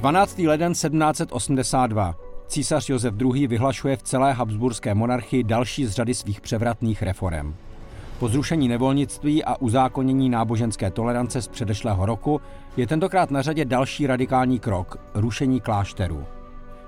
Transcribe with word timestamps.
Dvanáctý 0.00 0.48
leden 0.48 0.72
1782. 0.72 2.16
Císař 2.46 2.88
Josef 2.88 3.14
II. 3.20 3.46
vyhlašuje 3.46 3.96
v 3.96 4.02
celé 4.02 4.32
habsburské 4.32 4.94
monarchii 4.94 5.44
další 5.44 5.86
z 5.86 5.90
řady 5.90 6.14
svých 6.14 6.40
převratných 6.40 7.02
reform. 7.02 7.54
Po 8.18 8.28
zrušení 8.28 8.68
nevolnictví 8.68 9.44
a 9.44 9.56
uzákonění 9.56 10.28
náboženské 10.28 10.90
tolerance 10.90 11.42
z 11.42 11.48
předešlého 11.48 12.06
roku 12.06 12.40
je 12.76 12.86
tentokrát 12.86 13.30
na 13.30 13.42
řadě 13.42 13.64
další 13.64 14.06
radikální 14.06 14.58
krok– 14.58 14.98
rušení 15.14 15.60
klášterů. 15.60 16.24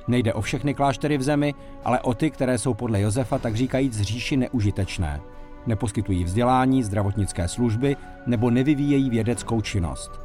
Nejde 0.08 0.34
o 0.34 0.40
všechny 0.40 0.74
kláštery 0.74 1.18
v 1.18 1.22
zemi, 1.22 1.54
ale 1.84 2.00
o 2.00 2.14
ty, 2.14 2.30
které 2.30 2.58
jsou 2.58 2.74
podle 2.74 3.00
Josefa 3.00 3.38
tak 3.38 3.56
říkajíc 3.56 4.00
říši 4.00 4.36
neužitečné. 4.36 5.20
Neposkytují 5.66 6.24
vzdělání, 6.24 6.82
zdravotnické 6.82 7.48
služby 7.48 7.96
nebo 8.26 8.50
nevyvíjejí 8.50 9.10
vědeckou 9.10 9.60
činnost. 9.60 10.21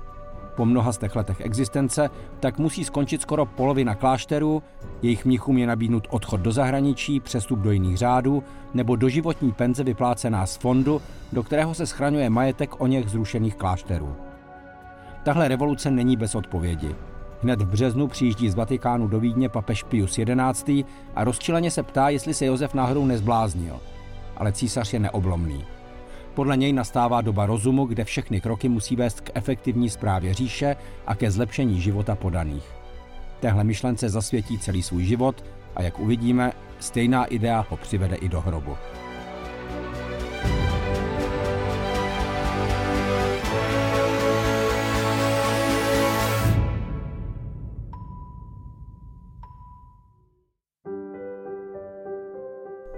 Po 0.58 0.66
mnoha 0.66 0.94
z 0.94 1.00
letech 1.16 1.42
existence 1.42 2.10
tak 2.40 2.58
musí 2.58 2.84
skončit 2.84 3.22
skoro 3.22 3.46
polovina 3.46 3.96
klášterů, 3.96 4.64
jejich 5.02 5.26
mnichům 5.26 5.58
je 5.58 5.68
nabídnut 5.68 6.08
odchod 6.10 6.42
do 6.42 6.52
zahraničí, 6.52 7.20
přestup 7.20 7.60
do 7.60 7.72
jiných 7.72 7.98
řádů 7.98 8.44
nebo 8.74 8.96
doživotní 8.96 9.52
penze 9.52 9.84
vyplácená 9.84 10.46
z 10.46 10.58
fondu, 10.58 11.02
do 11.34 11.44
kterého 11.44 11.74
se 11.74 11.86
schraňuje 11.86 12.30
majetek 12.30 12.82
o 12.82 12.88
něch 12.88 13.10
zrušených 13.10 13.56
klášterů. 13.56 14.16
Tahle 15.24 15.48
revoluce 15.48 15.92
není 15.92 16.18
bez 16.18 16.36
odpovědi. 16.36 16.96
Hned 17.44 17.62
v 17.62 17.68
březnu 17.68 18.08
přijíždí 18.08 18.50
z 18.50 18.56
Vatikánu 18.56 19.08
do 19.08 19.20
Vídně 19.20 19.50
papež 19.50 19.84
Pius 19.84 20.20
XI. 20.54 20.86
a 21.16 21.24
rozčileně 21.24 21.72
se 21.72 21.84
ptá, 21.84 22.10
jestli 22.10 22.34
se 22.34 22.46
Josef 22.46 22.74
náhodou 22.74 23.06
nezbláznil. 23.06 23.80
Ale 24.38 24.52
císař 24.52 24.94
je 24.94 25.00
neoblomný. 25.00 25.66
Podle 26.38 26.58
něj 26.58 26.74
nastává 26.74 27.22
doba 27.22 27.46
rozumu, 27.46 27.86
kde 27.86 28.04
všechny 28.04 28.42
kroky 28.42 28.70
musí 28.70 28.96
vést 28.96 29.22
k 29.22 29.30
efektivní 29.34 29.90
správě 29.90 30.34
říše 30.34 30.76
a 31.08 31.16
ke 31.16 31.32
zlepšení 31.32 31.82
života 31.82 32.16
podaných. 32.16 32.64
Téhle 33.40 33.64
myšlence 33.64 34.10
zasvětí 34.10 34.60
celý 34.60 34.84
svůj 34.84 35.04
život 35.06 35.46
a 35.76 35.82
jak 35.82 36.00
uvidíme, 36.00 36.54
stejná 36.80 37.26
idea 37.26 37.66
ho 37.70 37.78
přivede 37.78 38.16
i 38.16 38.30
do 38.30 38.42
hrobu. 38.42 38.78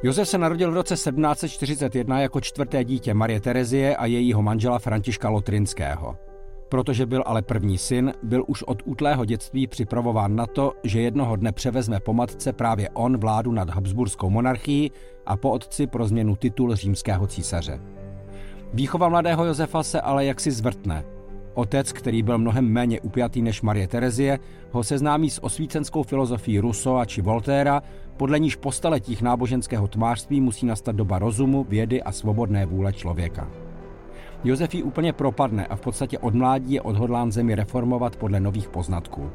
Josef 0.04 0.28
se 0.28 0.38
narodil 0.38 0.72
v 0.72 0.74
roce 0.74 0.94
1741 0.94 2.22
jako 2.22 2.42
čtvrté 2.42 2.84
dítě 2.84 3.14
Marie 3.14 3.42
Terezie 3.42 3.96
a 3.96 4.06
jejího 4.06 4.42
manžela 4.42 4.80
Františka 4.80 5.30
Lotrinského. 5.30 6.18
Protože 6.70 7.06
byl 7.06 7.24
ale 7.26 7.42
první 7.42 7.78
syn, 7.78 8.14
byl 8.24 8.44
už 8.48 8.64
od 8.64 8.82
útlého 8.86 9.26
dětství 9.26 9.68
připravován 9.68 10.36
na 10.36 10.46
to, 10.46 10.74
že 10.84 11.02
jednoho 11.02 11.36
dne 11.36 11.52
převezme 11.52 12.00
po 12.00 12.14
matce 12.14 12.54
právě 12.54 12.90
on 12.90 13.18
vládu 13.18 13.52
nad 13.52 13.70
Habsburskou 13.70 14.30
monarchií 14.30 14.92
a 15.26 15.38
po 15.38 15.52
otci 15.52 15.88
pro 15.88 16.08
změnu 16.08 16.36
titul 16.36 16.76
římského 16.76 17.28
císaře. 17.28 17.80
Výchova 18.74 19.10
mladého 19.10 19.46
Josefa 19.46 19.84
se 19.84 20.02
ale 20.02 20.26
jaksi 20.26 20.52
zvrtne. 20.52 21.19
Otec, 21.54 21.92
který 21.92 22.24
byl 22.24 22.38
mnohem 22.38 22.66
méně 22.66 23.02
upjatý 23.02 23.42
než 23.42 23.62
Marie 23.62 23.88
Terezie, 23.88 24.40
ho 24.72 24.84
seznámí 24.84 25.30
s 25.30 25.44
osvícenskou 25.44 26.04
filozofií 26.04 26.60
Rousseau 26.60 27.06
či 27.06 27.22
Voltaira, 27.22 27.82
podle 28.18 28.40
níž 28.40 28.56
po 28.56 28.72
staletích 28.72 29.22
náboženského 29.22 29.88
tmářství 29.88 30.42
musí 30.42 30.66
nastat 30.66 30.96
doba 30.96 31.20
rozumu, 31.20 31.66
vědy 31.70 32.04
a 32.04 32.12
svobodné 32.12 32.66
vůle 32.66 32.94
člověka. 32.94 33.48
Josef 34.44 34.74
ji 34.74 34.84
úplně 34.84 35.14
propadne 35.14 35.66
a 35.68 35.76
v 35.76 35.82
podstatě 35.82 36.20
od 36.20 36.34
mládí 36.34 36.74
je 36.74 36.82
odhodlán 36.82 37.32
zemi 37.32 37.56
reformovat 37.56 38.16
podle 38.16 38.40
nových 38.40 38.70
poznatků. 38.70 39.30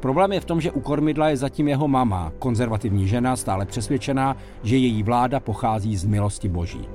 Problém 0.00 0.32
je 0.32 0.40
v 0.40 0.44
tom, 0.44 0.60
že 0.60 0.72
u 0.72 0.80
kormidla 0.80 1.28
je 1.28 1.36
zatím 1.36 1.68
jeho 1.68 1.88
mama, 1.88 2.32
konzervativní 2.38 3.08
žena, 3.08 3.36
stále 3.36 3.66
přesvědčená, 3.66 4.36
že 4.62 4.76
její 4.76 5.02
vláda 5.02 5.40
pochází 5.40 5.96
z 5.96 6.04
milosti 6.04 6.48
boží. 6.48 6.88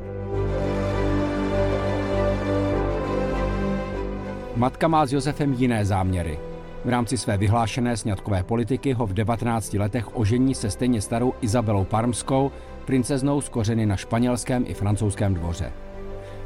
Matka 4.56 4.88
má 4.88 5.06
s 5.06 5.14
Josefem 5.14 5.54
jiné 5.54 5.86
záměry. 5.86 6.40
V 6.86 6.90
rámci 6.90 7.18
své 7.18 7.38
vyhlášené 7.38 7.98
sňatkové 7.98 8.44
politiky 8.44 8.94
ho 8.94 9.06
v 9.06 9.14
19 9.14 9.74
letech 9.74 10.18
ožení 10.18 10.56
se 10.56 10.70
stejně 10.70 11.02
starou 11.02 11.34
Izabelou 11.42 11.84
Parmskou, 11.84 12.52
princeznou 12.86 13.42
z 13.42 13.50
kořeny 13.50 13.86
na 13.86 13.96
španělském 13.96 14.64
i 14.68 14.74
francouzském 14.74 15.34
dvoře. 15.34 15.72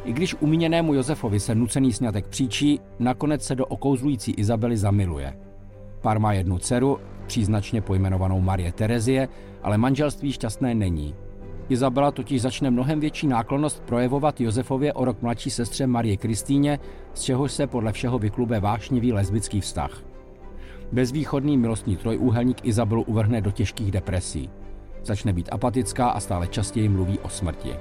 I 0.06 0.14
když 0.14 0.36
umíněnému 0.40 0.94
Josefovi 0.94 1.40
se 1.40 1.56
nucený 1.56 1.94
sňatek 1.94 2.28
příčí, 2.28 2.80
nakonec 3.00 3.44
se 3.44 3.56
do 3.56 3.66
okouzlující 3.66 4.32
Izabely 4.32 4.78
zamiluje. 4.78 5.34
Pár 6.02 6.20
má 6.20 6.34
jednu 6.34 6.58
dceru, 6.58 7.00
příznačně 7.28 7.82
pojmenovanou 7.82 8.42
Marie 8.42 8.72
Terezie, 8.72 9.28
ale 9.64 9.78
manželství 9.78 10.32
šťastné 10.32 10.76
není. 10.76 11.16
Izabela 11.70 12.12
totiž 12.12 12.42
začne 12.42 12.72
mnohem 12.72 13.00
větší 13.00 13.28
náklonost 13.28 13.84
projevovat 13.84 14.42
Josefově 14.42 14.94
o 14.94 15.06
rok 15.06 15.22
mladší 15.22 15.50
sestře 15.50 15.88
Marie 15.88 16.18
Kristýně, 16.18 16.80
z 17.14 17.22
čehož 17.22 17.52
se 17.52 17.68
podle 17.68 17.92
všeho 17.92 18.20
vyklube 18.20 18.60
vášnivý 18.60 19.14
lesbický 19.14 19.62
vztah. 19.62 20.04
Bezvýchodný 20.92 21.58
milostný 21.58 21.98
trojúhelník 21.98 22.66
Izabelu 22.66 23.02
uvrhne 23.02 23.42
do 23.42 23.52
těžkých 23.52 23.92
depresí. 23.92 24.50
Začne 25.04 25.34
být 25.34 25.50
apatická 25.52 26.10
a 26.10 26.20
stále 26.20 26.48
častěji 26.48 26.90
mluví 26.90 27.20
o 27.20 27.30
smrti. 27.30 27.76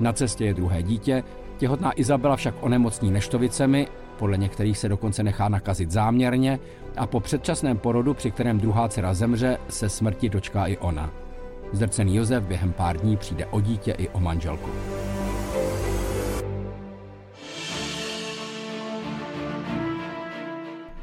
Na 0.00 0.12
cestě 0.12 0.44
je 0.44 0.54
druhé 0.54 0.82
dítě, 0.82 1.24
těhotná 1.58 2.00
Izabela 2.00 2.36
však 2.36 2.54
onemocní 2.60 3.10
neštovicemi 3.10 3.88
podle 4.18 4.36
některých 4.36 4.78
se 4.78 4.88
dokonce 4.88 5.22
nechá 5.22 5.48
nakazit 5.48 5.90
záměrně 5.90 6.58
a 6.96 7.06
po 7.06 7.20
předčasném 7.20 7.78
porodu, 7.78 8.14
při 8.14 8.30
kterém 8.30 8.60
druhá 8.60 8.88
dcera 8.88 9.14
zemře, 9.14 9.58
se 9.68 9.88
smrti 9.88 10.28
dočká 10.28 10.66
i 10.66 10.76
ona. 10.76 11.10
Zdrcený 11.72 12.16
Josef 12.16 12.44
během 12.44 12.72
pár 12.72 12.96
dní 12.96 13.16
přijde 13.16 13.46
o 13.46 13.60
dítě 13.60 13.92
i 13.92 14.08
o 14.08 14.20
manželku. 14.20 14.70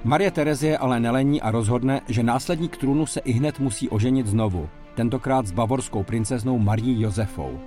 Marie 0.04 0.32
Terezie 0.32 0.78
ale 0.78 1.00
nelení 1.00 1.42
a 1.42 1.52
rozhodne, 1.52 2.02
že 2.08 2.24
následník 2.24 2.78
trůnu 2.78 3.06
se 3.06 3.20
i 3.20 3.32
hned 3.32 3.60
musí 3.60 3.90
oženit 3.90 4.28
znovu, 4.28 4.70
tentokrát 4.96 5.48
s 5.48 5.52
bavorskou 5.52 6.04
princeznou 6.04 6.60
Marí 6.60 7.02
Josefou. 7.02 7.60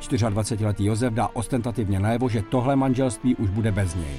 24-letý 0.00 0.84
Josef 0.84 1.12
dá 1.12 1.28
ostentativně 1.32 2.00
najevo, 2.00 2.28
že 2.28 2.42
tohle 2.42 2.76
manželství 2.76 3.36
už 3.36 3.50
bude 3.50 3.72
bez 3.72 3.94
něj. 3.94 4.16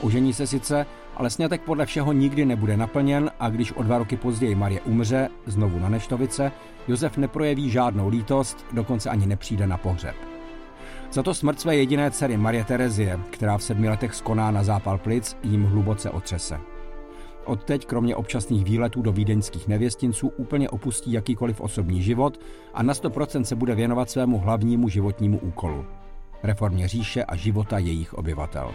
Ožení 0.00 0.32
se 0.32 0.46
sice, 0.46 0.86
ale 1.16 1.30
snětek 1.30 1.60
podle 1.60 1.86
všeho 1.86 2.12
nikdy 2.12 2.44
nebude 2.44 2.76
naplněn 2.76 3.30
a 3.40 3.48
když 3.48 3.72
o 3.72 3.82
dva 3.82 3.98
roky 3.98 4.16
později 4.16 4.54
Marie 4.54 4.80
umře, 4.80 5.28
znovu 5.46 5.78
na 5.78 5.88
Neštovice, 5.88 6.52
Josef 6.88 7.16
neprojeví 7.16 7.70
žádnou 7.70 8.08
lítost, 8.08 8.66
dokonce 8.72 9.10
ani 9.10 9.26
nepřijde 9.26 9.66
na 9.66 9.76
pohřeb. 9.76 10.14
Za 11.12 11.22
to 11.22 11.34
smrt 11.34 11.60
své 11.60 11.76
jediné 11.76 12.10
dcery 12.10 12.36
Marie 12.36 12.64
Terezie, 12.64 13.20
která 13.30 13.58
v 13.58 13.62
sedmi 13.62 13.88
letech 13.88 14.14
skoná 14.14 14.50
na 14.50 14.62
zápal 14.62 14.98
plic, 14.98 15.36
jim 15.42 15.64
hluboce 15.64 16.10
otřese. 16.10 16.60
Odteď, 17.44 17.86
kromě 17.86 18.16
občasných 18.16 18.64
výletů 18.64 19.02
do 19.02 19.12
vídeňských 19.12 19.68
nevěstinců, 19.68 20.28
úplně 20.28 20.70
opustí 20.70 21.12
jakýkoliv 21.12 21.60
osobní 21.60 22.02
život 22.02 22.40
a 22.74 22.82
na 22.82 22.94
100% 22.94 23.42
se 23.42 23.56
bude 23.56 23.74
věnovat 23.74 24.10
svému 24.10 24.38
hlavnímu 24.38 24.88
životnímu 24.88 25.38
úkolu 25.38 25.84
reformě 26.42 26.88
říše 26.88 27.24
a 27.24 27.36
života 27.36 27.78
jejich 27.78 28.14
obyvatel. 28.14 28.74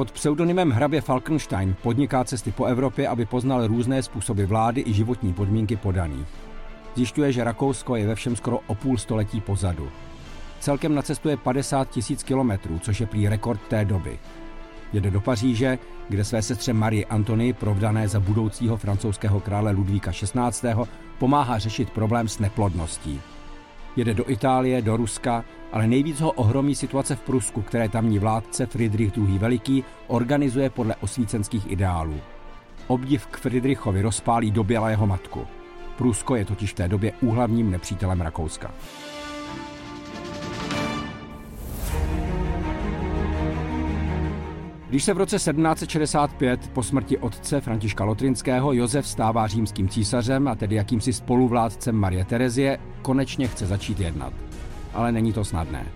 Pod 0.00 0.12
pseudonymem 0.12 0.70
hrabě 0.70 1.00
Falkenstein 1.00 1.76
podniká 1.82 2.24
cesty 2.24 2.52
po 2.52 2.64
Evropě, 2.64 3.08
aby 3.08 3.26
poznal 3.26 3.66
různé 3.66 4.02
způsoby 4.02 4.42
vlády 4.42 4.84
i 4.86 4.92
životní 4.92 5.32
podmínky 5.32 5.76
podaných. 5.76 6.26
Zjišťuje, 6.94 7.32
že 7.32 7.44
Rakousko 7.44 7.96
je 7.96 8.06
ve 8.06 8.14
všem 8.14 8.36
skoro 8.36 8.60
o 8.66 8.74
půl 8.74 8.98
století 8.98 9.40
pozadu. 9.40 9.88
Celkem 10.60 10.94
nacestuje 10.94 11.36
50 11.36 11.90
tisíc 11.90 12.22
kilometrů, 12.22 12.78
což 12.78 13.00
je 13.00 13.06
prý 13.06 13.28
rekord 13.28 13.60
té 13.68 13.84
doby. 13.84 14.18
Jede 14.92 15.10
do 15.10 15.20
Paříže, 15.20 15.78
kde 16.08 16.24
své 16.24 16.42
sestře 16.42 16.72
Marie 16.72 17.04
Antony, 17.04 17.52
provdané 17.52 18.08
za 18.08 18.20
budoucího 18.20 18.76
francouzského 18.76 19.40
krále 19.40 19.70
Ludvíka 19.70 20.12
XVI., 20.12 20.70
pomáhá 21.18 21.58
řešit 21.58 21.90
problém 21.90 22.28
s 22.28 22.38
neplodností. 22.38 23.20
Jede 24.00 24.14
do 24.14 24.30
Itálie, 24.30 24.82
do 24.82 24.96
Ruska, 24.96 25.44
ale 25.72 25.86
nejvíc 25.86 26.20
ho 26.20 26.32
ohromí 26.32 26.74
situace 26.74 27.16
v 27.16 27.20
Prusku, 27.20 27.62
které 27.62 27.88
tamní 27.88 28.18
vládce 28.18 28.66
Friedrich 28.66 29.16
II. 29.16 29.38
Veliký 29.38 29.84
organizuje 30.06 30.70
podle 30.70 30.96
osvícenských 30.96 31.70
ideálů. 31.70 32.20
Obdiv 32.86 33.26
k 33.26 33.36
Friedrichovi 33.36 34.02
rozpálí 34.02 34.50
doběla 34.50 34.90
jeho 34.90 35.06
matku. 35.06 35.46
Prusko 35.96 36.36
je 36.36 36.44
totiž 36.44 36.72
v 36.72 36.74
té 36.74 36.88
době 36.88 37.12
úhlavním 37.20 37.70
nepřítelem 37.70 38.20
Rakouska. 38.20 38.70
Když 44.90 45.04
se 45.04 45.14
v 45.14 45.18
roce 45.18 45.36
1765 45.36 46.70
po 46.72 46.82
smrti 46.82 47.18
otce 47.18 47.60
Františka 47.60 48.04
Lotrinského 48.04 48.72
Josef 48.72 49.06
stává 49.06 49.46
římským 49.46 49.88
císařem 49.88 50.48
a 50.48 50.54
tedy 50.54 50.76
jakýmsi 50.76 51.12
spoluvládcem 51.12 51.96
Marie 51.96 52.24
Terezie, 52.24 52.78
konečně 53.02 53.48
chce 53.48 53.66
začít 53.66 54.00
jednat. 54.00 54.32
Ale 54.94 55.12
není 55.12 55.32
to 55.32 55.44
snadné. 55.44 55.86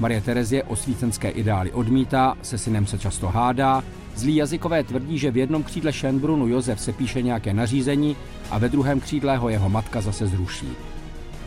Marie 0.00 0.20
Terezie 0.20 0.62
osvícenské 0.62 1.30
ideály 1.30 1.72
odmítá, 1.72 2.36
se 2.42 2.58
synem 2.58 2.86
se 2.86 2.98
často 2.98 3.28
hádá, 3.28 3.82
zlí 4.16 4.36
jazykové 4.36 4.84
tvrdí, 4.84 5.18
že 5.18 5.30
v 5.30 5.36
jednom 5.36 5.62
křídle 5.62 5.90
Schönbrunu 5.90 6.46
Josef 6.46 6.80
se 6.80 6.92
píše 6.92 7.22
nějaké 7.22 7.54
nařízení 7.54 8.16
a 8.50 8.58
ve 8.58 8.68
druhém 8.68 9.00
křídle 9.00 9.36
ho 9.36 9.48
jeho 9.48 9.68
matka 9.68 10.00
zase 10.00 10.26
zruší. 10.26 10.68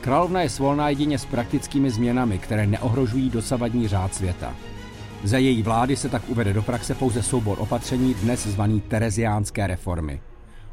Královna 0.01 0.41
je 0.41 0.49
svolná 0.49 0.89
jedině 0.89 1.19
s 1.19 1.25
praktickými 1.25 1.89
změnami, 1.89 2.37
které 2.37 2.67
neohrožují 2.67 3.29
dosavadní 3.29 3.87
řád 3.87 4.15
světa. 4.15 4.53
Za 5.23 5.37
její 5.37 5.63
vlády 5.63 5.95
se 5.95 6.09
tak 6.09 6.21
uvede 6.27 6.53
do 6.53 6.61
praxe 6.61 6.95
pouze 6.95 7.23
soubor 7.23 7.57
opatření 7.59 8.13
dnes 8.13 8.47
zvaný 8.47 8.81
tereziánské 8.81 9.67
reformy. 9.67 10.21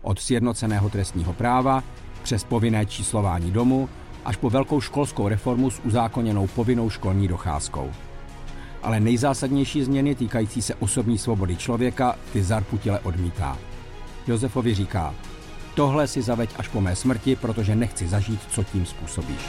Od 0.03 0.19
sjednoceného 0.19 0.91
trestního 0.91 1.33
práva 1.33 1.83
přes 2.23 2.45
povinné 2.45 2.87
číslování 2.87 3.51
domu 3.51 3.89
až 4.25 4.37
po 4.37 4.51
velkou 4.51 4.81
školskou 4.81 5.29
reformu 5.29 5.71
s 5.71 5.81
uzákoněnou 5.85 6.47
povinnou 6.47 6.91
školní 6.91 7.29
docházkou. 7.29 7.91
Ale 8.83 9.01
nejzásadnější 9.01 9.83
změny 9.83 10.15
týkající 10.15 10.63
se 10.63 10.75
osobní 10.75 11.19
svobody 11.19 11.57
člověka 11.57 12.17
ty 12.33 12.43
zarputile 12.43 13.01
odmítá. 13.01 13.59
Josefovi 14.27 14.75
říká, 14.75 15.15
tohle 15.75 16.07
si 16.07 16.23
zaveď 16.23 16.51
až 16.59 16.69
po 16.69 16.81
mé 16.81 16.97
smrti, 16.97 17.37
protože 17.37 17.77
nechci 17.77 18.09
zažít, 18.09 18.41
co 18.51 18.65
tím 18.65 18.87
způsobíš. 18.87 19.41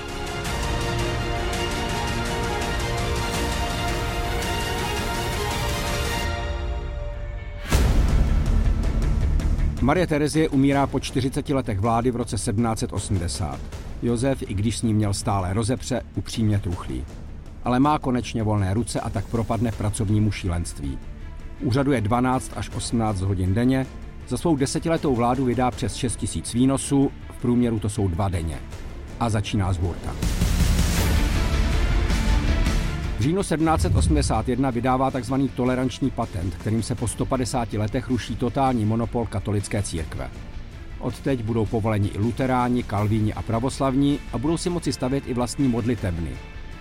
Marie 9.86 10.08
Terezie 10.08 10.50
umírá 10.50 10.88
po 10.88 11.00
40 11.00 11.50
letech 11.50 11.80
vlády 11.80 12.12
v 12.12 12.16
roce 12.16 12.36
1780. 12.36 13.60
Josef, 14.02 14.44
i 14.50 14.54
když 14.54 14.78
s 14.78 14.82
ním 14.82 14.98
měl 14.98 15.14
stále 15.14 15.54
rozepře, 15.54 16.02
upřímně 16.16 16.60
truchlí. 16.60 17.06
Ale 17.64 17.80
má 17.80 18.00
konečně 18.00 18.44
volné 18.44 18.74
ruce 18.74 19.00
a 19.00 19.10
tak 19.10 19.26
propadne 19.26 19.72
pracovnímu 19.72 20.32
šílenství. 20.32 20.98
Úřaduje 21.62 22.02
12 22.02 22.52
až 22.56 22.70
18 22.70 23.22
hodin 23.22 23.54
denně, 23.54 23.86
za 24.28 24.38
svou 24.38 24.56
desetiletou 24.56 25.16
vládu 25.16 25.46
vydá 25.46 25.72
přes 25.72 25.96
6 25.96 26.16
tisíc 26.16 26.54
výnosů, 26.54 27.12
v 27.38 27.42
průměru 27.42 27.80
to 27.80 27.90
jsou 27.90 28.08
dva 28.08 28.30
denně. 28.30 28.60
A 29.20 29.30
začíná 29.30 29.74
z 29.74 29.78
hůrta. 29.78 30.16
V 33.18 33.22
říjnu 33.22 33.42
1781 33.42 34.70
vydává 34.70 35.12
tzv. 35.12 35.34
toleranční 35.56 36.12
patent, 36.12 36.56
kterým 36.56 36.84
se 36.84 36.96
po 36.96 37.08
150 37.08 37.74
letech 37.74 38.10
ruší 38.10 38.36
totální 38.36 38.86
monopol 38.86 39.26
katolické 39.26 39.84
církve. 39.84 40.30
Odteď 41.00 41.44
budou 41.44 41.66
povoleni 41.66 42.08
i 42.08 42.18
luteráni, 42.18 42.84
kalvíni 42.84 43.34
a 43.34 43.42
pravoslavní 43.42 44.20
a 44.34 44.38
budou 44.38 44.58
si 44.58 44.70
moci 44.70 44.94
stavět 44.94 45.24
i 45.28 45.34
vlastní 45.34 45.68
modlitebny, 45.68 46.32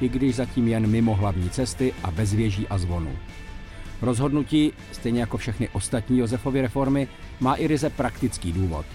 i 0.01 0.09
když 0.09 0.35
zatím 0.35 0.69
jen 0.69 0.87
mimo 0.87 1.15
hlavní 1.15 1.51
cesty 1.51 1.93
a 2.03 2.11
bez 2.11 2.35
věží 2.35 2.69
a 2.69 2.79
zvonu. 2.79 3.11
Rozhodnutí, 4.03 4.73
stejně 4.93 5.20
jako 5.20 5.37
všechny 5.37 5.69
ostatní 5.69 6.19
Josefovy 6.19 6.61
reformy, 6.61 7.08
má 7.41 7.55
i 7.55 7.67
ryze 7.67 7.91
praktický 7.91 8.53
důvod. 8.53 8.87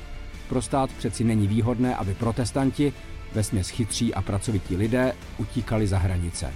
Pro 0.49 0.61
stát 0.61 0.89
přeci 0.91 1.23
není 1.23 1.47
výhodné, 1.47 1.95
aby 1.95 2.13
protestanti, 2.13 2.93
vesměs 3.33 3.69
chytří 3.69 4.13
a 4.13 4.21
pracovití 4.21 4.75
lidé, 4.75 5.13
utíkali 5.37 5.87
za 5.87 5.97
hranice. 5.97 6.53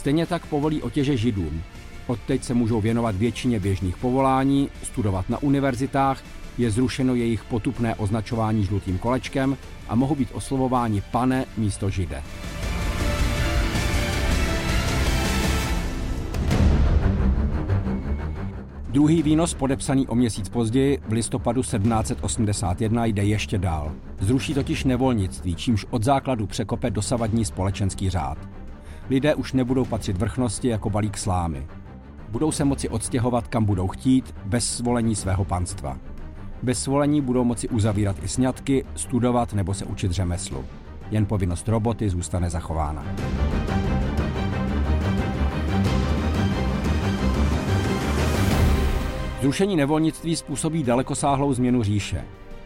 Stejně 0.00 0.26
tak 0.26 0.46
povolí 0.46 0.82
otěže 0.82 1.16
židům. 1.16 1.62
Odteď 2.06 2.44
se 2.44 2.54
můžou 2.54 2.80
věnovat 2.80 3.16
většině 3.16 3.60
běžných 3.60 3.96
povolání, 3.96 4.68
studovat 4.82 5.28
na 5.28 5.42
univerzitách, 5.42 6.22
je 6.58 6.70
zrušeno 6.70 7.14
jejich 7.14 7.44
potupné 7.44 7.94
označování 7.94 8.64
žlutým 8.64 8.98
kolečkem 8.98 9.56
a 9.88 9.94
mohou 9.94 10.14
být 10.14 10.28
oslovováni 10.32 11.02
pane 11.10 11.44
místo 11.56 11.90
žide. 11.90 12.22
Druhý 18.88 19.22
výnos, 19.22 19.54
podepsaný 19.54 20.08
o 20.08 20.14
měsíc 20.14 20.48
později, 20.48 20.98
v 21.08 21.12
listopadu 21.12 21.62
1781, 21.62 23.06
jde 23.06 23.24
ještě 23.24 23.58
dál. 23.58 23.92
Zruší 24.20 24.54
totiž 24.54 24.84
nevolnictví, 24.84 25.54
čímž 25.54 25.86
od 25.90 26.02
základu 26.04 26.46
překope 26.46 26.90
dosavadní 26.90 27.44
společenský 27.44 28.10
řád. 28.10 28.59
Lidé 29.10 29.34
už 29.34 29.52
nebudou 29.52 29.84
patřit 29.84 30.16
vrchnosti 30.16 30.68
jako 30.68 30.90
balík 30.90 31.18
slámy. 31.18 31.66
Budou 32.28 32.52
se 32.52 32.64
moci 32.64 32.88
odstěhovat, 32.88 33.48
kam 33.48 33.64
budou 33.64 33.88
chtít, 33.88 34.34
bez 34.44 34.76
svolení 34.76 35.16
svého 35.16 35.44
panstva. 35.44 35.98
Bez 36.62 36.82
svolení 36.82 37.20
budou 37.20 37.44
moci 37.44 37.68
uzavírat 37.68 38.16
i 38.22 38.28
sňatky, 38.28 38.84
studovat 38.94 39.52
nebo 39.52 39.74
se 39.74 39.84
učit 39.84 40.12
řemeslu. 40.12 40.64
Jen 41.10 41.26
povinnost 41.26 41.68
roboty 41.68 42.10
zůstane 42.10 42.50
zachována. 42.50 43.04
Zrušení 49.40 49.76
nevolnictví 49.76 50.36
způsobí 50.36 50.82
dalekosáhlou 50.82 51.52
změnu 51.52 51.82
říše. 51.82 52.24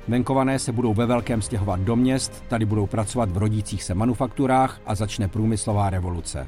Venkované 0.08 0.58
se 0.58 0.72
budou 0.72 0.94
ve 0.94 1.06
velkém 1.06 1.42
stěhovat 1.42 1.80
do 1.80 1.96
měst, 1.96 2.44
tady 2.48 2.64
budou 2.64 2.86
pracovat 2.86 3.30
v 3.30 3.36
rodících 3.36 3.82
se 3.82 3.94
manufakturách 3.94 4.80
a 4.86 4.94
začne 4.94 5.28
průmyslová 5.28 5.90
revoluce. 5.90 6.46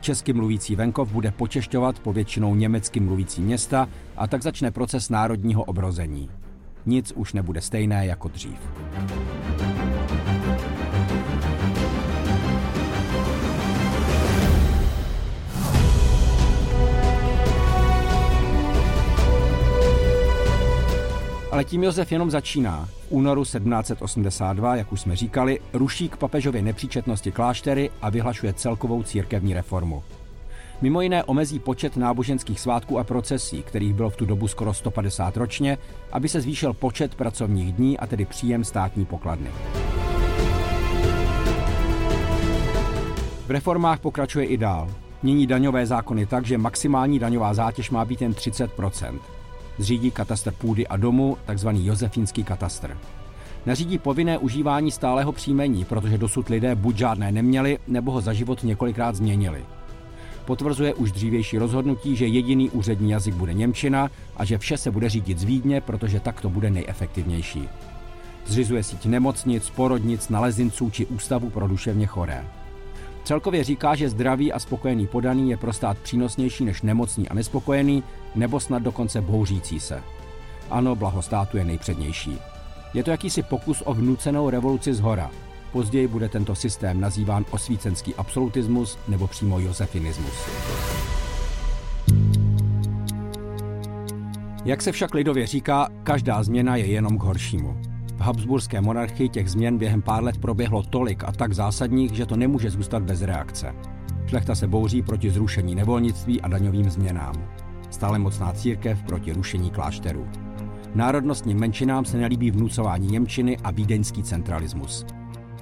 Česky 0.00 0.32
mluvící 0.32 0.76
venkov 0.76 1.12
bude 1.12 1.30
počešťovat 1.30 1.98
po 1.98 2.12
většinou 2.12 2.54
německy 2.54 3.00
mluvící 3.00 3.42
města 3.42 3.88
a 4.16 4.26
tak 4.26 4.42
začne 4.42 4.70
proces 4.70 5.10
národního 5.10 5.64
obrození. 5.64 6.30
Nic 6.86 7.12
už 7.16 7.32
nebude 7.32 7.60
stejné 7.60 8.06
jako 8.06 8.28
dřív. 8.28 8.58
Ale 21.56 21.64
tím 21.64 21.84
Josef 21.84 22.12
jenom 22.12 22.30
začíná. 22.30 22.88
V 23.08 23.12
únoru 23.12 23.42
1782, 23.42 24.76
jak 24.76 24.92
už 24.92 25.00
jsme 25.00 25.16
říkali, 25.16 25.60
ruší 25.72 26.08
k 26.08 26.16
papežově 26.16 26.62
nepříčetnosti 26.62 27.32
kláštery 27.32 27.90
a 28.02 28.10
vyhlašuje 28.10 28.52
celkovou 28.52 29.02
církevní 29.02 29.54
reformu. 29.54 30.02
Mimo 30.80 31.00
jiné 31.00 31.24
omezí 31.24 31.58
počet 31.58 31.96
náboženských 31.96 32.60
svátků 32.60 32.98
a 32.98 33.04
procesí, 33.04 33.62
kterých 33.62 33.94
bylo 33.94 34.10
v 34.10 34.16
tu 34.16 34.26
dobu 34.26 34.48
skoro 34.48 34.74
150 34.74 35.36
ročně, 35.36 35.78
aby 36.12 36.28
se 36.28 36.40
zvýšil 36.40 36.72
počet 36.72 37.14
pracovních 37.14 37.72
dní 37.72 37.98
a 37.98 38.06
tedy 38.06 38.24
příjem 38.24 38.64
státní 38.64 39.04
pokladny. 39.04 39.50
V 43.46 43.50
reformách 43.50 44.00
pokračuje 44.00 44.46
i 44.46 44.56
dál. 44.56 44.90
Mění 45.22 45.46
daňové 45.46 45.86
zákony 45.86 46.26
tak, 46.26 46.46
že 46.46 46.58
maximální 46.58 47.18
daňová 47.18 47.54
zátěž 47.54 47.90
má 47.90 48.04
být 48.04 48.22
jen 48.22 48.34
30 48.34 48.70
Zřídí 49.78 50.10
katastr 50.10 50.52
půdy 50.52 50.86
a 50.86 50.96
domu, 50.96 51.36
takzvaný 51.46 51.86
josefínský 51.86 52.44
katastr. 52.44 52.98
Nařídí 53.66 53.98
povinné 53.98 54.38
užívání 54.38 54.90
stálého 54.90 55.32
příjmení, 55.32 55.84
protože 55.84 56.18
dosud 56.18 56.48
lidé 56.48 56.74
buď 56.74 56.96
žádné 56.96 57.32
neměli, 57.32 57.78
nebo 57.88 58.12
ho 58.12 58.20
za 58.20 58.32
život 58.32 58.64
několikrát 58.64 59.16
změnili. 59.16 59.64
Potvrzuje 60.44 60.94
už 60.94 61.12
dřívější 61.12 61.58
rozhodnutí, 61.58 62.16
že 62.16 62.26
jediný 62.26 62.70
úřední 62.70 63.10
jazyk 63.10 63.34
bude 63.34 63.54
Němčina 63.54 64.10
a 64.36 64.44
že 64.44 64.58
vše 64.58 64.78
se 64.78 64.90
bude 64.90 65.08
řídit 65.08 65.38
z 65.38 65.44
Vídně, 65.44 65.80
protože 65.80 66.20
tak 66.20 66.40
to 66.40 66.50
bude 66.50 66.70
nejefektivnější. 66.70 67.68
Zřizuje 68.46 68.82
síť 68.82 69.06
nemocnic, 69.06 69.70
porodnic, 69.70 70.28
nalezinců 70.28 70.90
či 70.90 71.06
ústavu 71.06 71.50
pro 71.50 71.68
duševně 71.68 72.06
choré. 72.06 72.44
Celkově 73.26 73.64
říká, 73.64 73.94
že 73.94 74.08
zdravý 74.08 74.52
a 74.52 74.58
spokojený 74.58 75.06
podaný 75.06 75.50
je 75.50 75.56
pro 75.56 75.72
stát 75.72 75.98
přínosnější 75.98 76.64
než 76.64 76.82
nemocný 76.82 77.28
a 77.28 77.34
nespokojený, 77.34 78.02
nebo 78.34 78.60
snad 78.60 78.82
dokonce 78.82 79.20
bouřící 79.20 79.80
se. 79.80 80.02
Ano, 80.70 80.96
blaho 80.96 81.22
státu 81.22 81.56
je 81.56 81.64
nejpřednější. 81.64 82.38
Je 82.94 83.04
to 83.04 83.10
jakýsi 83.10 83.42
pokus 83.42 83.82
o 83.86 83.94
vnucenou 83.94 84.50
revoluci 84.50 84.94
z 84.94 85.00
hora. 85.00 85.30
Později 85.72 86.08
bude 86.08 86.28
tento 86.28 86.54
systém 86.54 87.00
nazýván 87.00 87.44
osvícenský 87.50 88.14
absolutismus 88.14 88.98
nebo 89.08 89.26
přímo 89.26 89.60
josefinismus. 89.60 90.48
Jak 94.64 94.82
se 94.82 94.92
však 94.92 95.14
lidově 95.14 95.46
říká, 95.46 95.88
každá 96.02 96.42
změna 96.42 96.76
je 96.76 96.86
jenom 96.86 97.18
k 97.18 97.22
horšímu. 97.22 97.95
V 98.16 98.20
Habsburské 98.20 98.80
monarchii 98.80 99.28
těch 99.28 99.50
změn 99.50 99.78
během 99.78 100.02
pár 100.02 100.24
let 100.24 100.38
proběhlo 100.38 100.82
tolik 100.82 101.24
a 101.24 101.32
tak 101.32 101.52
zásadních, 101.52 102.12
že 102.12 102.26
to 102.26 102.36
nemůže 102.36 102.70
zůstat 102.70 103.02
bez 103.02 103.22
reakce. 103.22 103.74
Šlechta 104.26 104.54
se 104.54 104.66
bouří 104.66 105.02
proti 105.02 105.30
zrušení 105.30 105.74
nevolnictví 105.74 106.40
a 106.40 106.48
daňovým 106.48 106.90
změnám. 106.90 107.34
Stále 107.90 108.18
mocná 108.18 108.52
církev 108.52 109.02
proti 109.02 109.32
rušení 109.32 109.70
klášterů. 109.70 110.26
Národnostním 110.94 111.58
menšinám 111.58 112.04
se 112.04 112.16
nelíbí 112.16 112.50
vnucování 112.50 113.06
Němčiny 113.06 113.56
a 113.64 113.70
vídeňský 113.70 114.22
centralismus. 114.22 115.06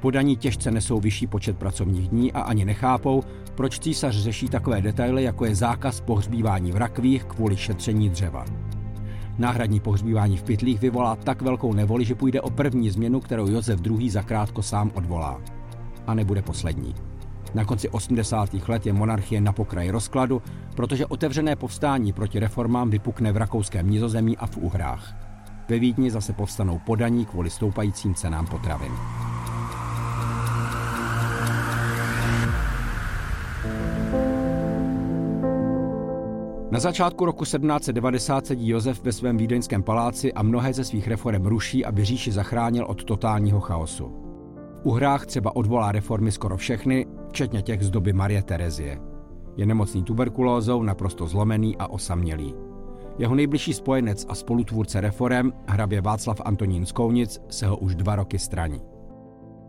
Podaní 0.00 0.36
těžce 0.36 0.70
nesou 0.70 1.00
vyšší 1.00 1.26
počet 1.26 1.58
pracovních 1.58 2.08
dní 2.08 2.32
a 2.32 2.40
ani 2.40 2.64
nechápou, 2.64 3.22
proč 3.54 3.78
císař 3.78 4.16
řeší 4.16 4.48
takové 4.48 4.80
detaily, 4.80 5.22
jako 5.22 5.44
je 5.44 5.54
zákaz 5.54 6.00
pohřbívání 6.00 6.72
v 6.72 6.76
rakvích 6.76 7.24
kvůli 7.24 7.56
šetření 7.56 8.10
dřeva. 8.10 8.44
Náhradní 9.38 9.80
pohřbívání 9.80 10.36
v 10.36 10.42
pytlích 10.42 10.80
vyvolá 10.80 11.16
tak 11.16 11.42
velkou 11.42 11.72
nevoli, 11.72 12.04
že 12.04 12.14
půjde 12.14 12.40
o 12.40 12.50
první 12.50 12.90
změnu, 12.90 13.20
kterou 13.20 13.48
Josef 13.48 13.80
II. 13.86 14.10
zakrátko 14.10 14.62
sám 14.62 14.90
odvolá. 14.94 15.40
A 16.06 16.14
nebude 16.14 16.42
poslední. 16.42 16.94
Na 17.54 17.64
konci 17.64 17.88
80. 17.88 18.54
let 18.68 18.86
je 18.86 18.92
monarchie 18.92 19.40
na 19.40 19.52
pokraji 19.52 19.90
rozkladu, 19.90 20.42
protože 20.76 21.06
otevřené 21.06 21.56
povstání 21.56 22.12
proti 22.12 22.38
reformám 22.38 22.90
vypukne 22.90 23.32
v 23.32 23.36
rakouském 23.36 23.90
nizozemí 23.90 24.36
a 24.38 24.46
v 24.46 24.56
Uhrách. 24.56 25.14
Ve 25.68 25.78
Vídni 25.78 26.10
zase 26.10 26.32
povstanou 26.32 26.80
podaní 26.86 27.26
kvůli 27.26 27.50
stoupajícím 27.50 28.14
cenám 28.14 28.46
potravin. 28.46 28.92
Na 36.74 36.80
začátku 36.80 37.24
roku 37.24 37.44
1790 37.44 38.46
sedí 38.46 38.68
Josef 38.68 39.04
ve 39.04 39.12
svém 39.12 39.36
vídeňském 39.36 39.82
paláci 39.82 40.32
a 40.32 40.42
mnohé 40.42 40.72
ze 40.72 40.84
svých 40.84 41.08
reform 41.08 41.46
ruší, 41.46 41.84
aby 41.84 42.04
říši 42.04 42.32
zachránil 42.32 42.84
od 42.84 43.04
totálního 43.04 43.60
chaosu. 43.60 44.12
U 44.82 44.90
hrách 44.90 45.26
třeba 45.26 45.56
odvolá 45.56 45.92
reformy 45.92 46.32
skoro 46.32 46.56
všechny, 46.56 47.06
včetně 47.28 47.62
těch 47.62 47.82
z 47.82 47.90
doby 47.90 48.12
Marie 48.12 48.42
Terezie. 48.42 49.00
Je 49.56 49.66
nemocný 49.66 50.02
tuberkulózou, 50.02 50.82
naprosto 50.82 51.26
zlomený 51.26 51.76
a 51.76 51.86
osamělý. 51.86 52.54
Jeho 53.18 53.34
nejbližší 53.34 53.74
spojenec 53.74 54.26
a 54.28 54.34
spolutvůrce 54.34 55.00
reform, 55.00 55.52
hrabě 55.66 56.00
Václav 56.00 56.40
Antonín 56.44 56.86
Skounic, 56.86 57.40
se 57.48 57.66
ho 57.66 57.76
už 57.76 57.94
dva 57.94 58.16
roky 58.16 58.38
straní. 58.38 58.93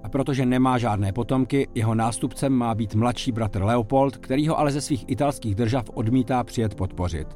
A 0.06 0.10
protože 0.10 0.46
nemá 0.46 0.78
žádné 0.78 1.14
potomky, 1.14 1.68
jeho 1.76 1.96
nástupcem 1.96 2.54
má 2.54 2.76
být 2.76 2.96
mladší 2.96 3.32
bratr 3.32 3.64
Leopold, 3.64 4.18
který 4.18 4.48
ho 4.48 4.60
ale 4.60 4.72
ze 4.72 4.82
svých 4.82 5.06
italských 5.08 5.56
držav 5.56 5.90
odmítá 5.94 6.44
přijet 6.44 6.76
podpořit. 6.76 7.28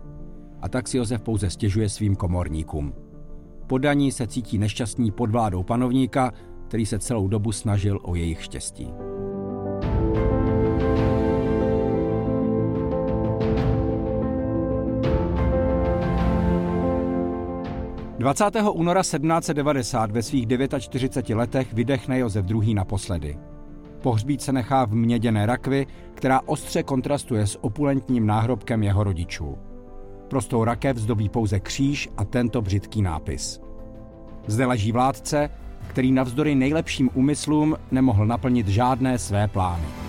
A 0.61 0.69
tak 0.69 0.87
si 0.87 0.97
Josef 0.97 1.21
pouze 1.21 1.49
stěžuje 1.49 1.89
svým 1.89 2.15
komorníkům. 2.15 2.93
Podaní 3.67 4.11
se 4.11 4.27
cítí 4.27 4.57
nešťastní 4.57 5.11
pod 5.11 5.31
vládou 5.31 5.63
panovníka, 5.63 6.31
který 6.67 6.85
se 6.85 6.99
celou 6.99 7.27
dobu 7.27 7.51
snažil 7.51 7.99
o 8.03 8.15
jejich 8.15 8.43
štěstí. 8.43 8.87
20. 18.19 18.43
února 18.71 19.01
1790 19.01 20.11
ve 20.11 20.23
svých 20.23 20.47
49 20.79 21.35
letech 21.35 21.73
vydechne 21.73 22.19
Josef 22.19 22.45
II. 22.49 22.73
naposledy. 22.73 23.37
Pohřbít 24.01 24.41
se 24.41 24.53
nechá 24.53 24.85
v 24.85 24.95
měděné 24.95 25.45
rakvi, 25.45 25.87
která 26.13 26.41
ostře 26.45 26.83
kontrastuje 26.83 27.47
s 27.47 27.63
opulentním 27.63 28.27
náhrobkem 28.27 28.83
jeho 28.83 29.03
rodičů. 29.03 29.57
Prostou 30.27 30.63
rakev 30.63 30.97
zdobí 30.97 31.29
pouze 31.29 31.59
kříž 31.59 32.09
a 32.17 32.25
tento 32.25 32.61
břitký 32.61 33.01
nápis. 33.01 33.61
Zde 34.47 34.65
leží 34.65 34.91
vládce, 34.91 35.49
který 35.87 36.11
navzdory 36.11 36.55
nejlepším 36.55 37.09
úmyslům 37.13 37.75
nemohl 37.91 38.25
naplnit 38.25 38.67
žádné 38.67 39.19
své 39.19 39.47
plány. 39.47 40.08